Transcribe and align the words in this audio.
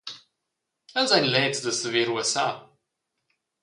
Els 1.03 1.13
ein 1.19 1.27
leds 1.35 1.63
da 1.69 1.77
saver 1.83 2.05
ruassar. 2.11 2.51